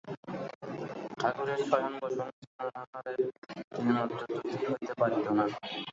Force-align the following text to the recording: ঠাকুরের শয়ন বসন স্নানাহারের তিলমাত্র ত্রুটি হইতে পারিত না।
ঠাকুরের 1.19 1.59
শয়ন 1.69 1.93
বসন 2.01 2.29
স্নানাহারের 2.41 3.19
তিলমাত্র 3.71 4.19
ত্রুটি 4.25 4.55
হইতে 4.65 4.93
পারিত 4.99 5.25
না। 5.37 5.45